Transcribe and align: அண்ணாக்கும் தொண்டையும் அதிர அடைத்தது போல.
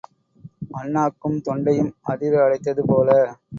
அண்ணாக்கும் 0.71 1.37
தொண்டையும் 1.45 1.93
அதிர 2.07 2.43
அடைத்தது 2.43 2.85
போல. 2.87 3.09